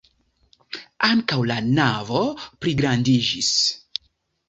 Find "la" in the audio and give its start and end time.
1.53-1.59